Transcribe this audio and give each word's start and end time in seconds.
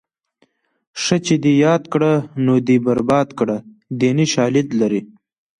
ښه 1.01 1.17
چې 1.25 1.35
دې 1.43 1.53
یاد 1.65 1.83
کړه 1.93 2.11
نو 2.45 2.53
دې 2.67 2.77
برباد 2.85 3.29
کړه 3.39 3.57
دیني 3.99 4.25
شالید 4.33 4.69
لري 4.81 5.01